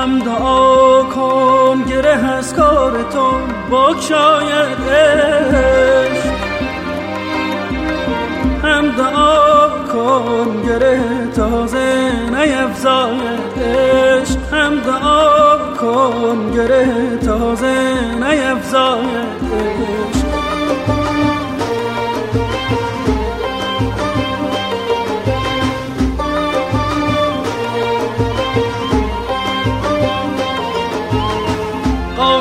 هم 0.00 0.18
دعا 0.18 1.02
کن 1.02 1.82
گره 1.82 2.32
از 2.32 2.54
کار 2.54 3.02
تو 3.02 3.30
بکشاید 3.70 4.78
هم 8.62 8.90
دعا 8.90 9.68
کن 9.92 10.62
گره 10.66 11.00
تازه 11.36 12.12
نیفزاید 12.30 13.40
هم 14.52 14.80
دعا 14.80 15.58
کن 15.80 16.50
گره 16.54 17.18
تازه 17.24 17.74
نیفزاید 18.14 20.19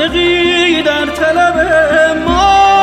قایقی 0.00 0.82
در 0.82 1.06
طلب 1.06 1.56
موج 2.26 2.79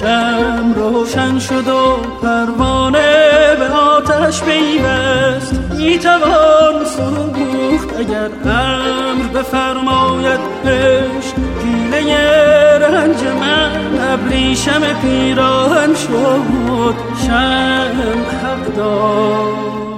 شم 0.00 0.74
روشن 0.76 1.38
شد 1.38 1.68
و 1.68 1.96
پروانه 2.22 3.56
به 3.58 3.68
آتش 3.68 4.42
پیوست. 4.42 5.54
می‌توان 5.78 6.84
سوخت 6.84 7.88
اگر 7.98 8.30
امر 8.44 9.26
بفرماید 9.34 10.40
عشق 10.64 11.34
پیله 11.62 12.78
رنج 12.78 13.16
من 13.40 14.12
ابریشم 14.12 14.82
پیراهن 15.02 15.94
شد. 15.94 16.94
شم 17.26 18.24
حق 18.42 18.76
دار. 18.76 19.97